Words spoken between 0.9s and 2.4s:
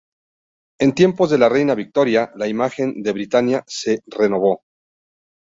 tiempos de la reina Victoria,